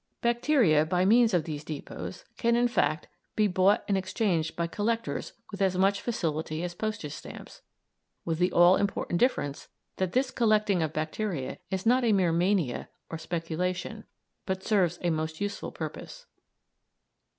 [0.21, 5.33] Bacteria, by means of these depôts, can, in fact, be bought or exchanged by collectors
[5.51, 7.61] with as much facility as postage stamps,
[8.25, 9.67] with the all important difference
[9.97, 14.03] that this collecting of bacteria is not a mere mania or speculation,
[14.47, 16.25] but serves a most useful purpose.